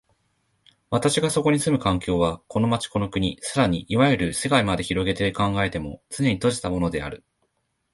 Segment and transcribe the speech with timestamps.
[0.89, 7.23] 私がそこに住む環境は、この町、この国、更にいわゆる世界にまで拡げて考えても、つねに閉じたものである。